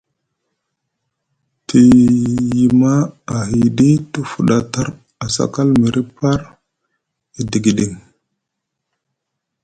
Te 1.67 1.79
yima 2.47 2.93
ahiɗi 3.35 3.87
te 4.11 4.19
fuɗa 4.31 4.57
tar 4.71 4.87
sakal 5.35 5.69
mrini 5.81 6.01
par 6.17 6.39
e 7.37 7.41
digiɗiŋ. 7.51 7.91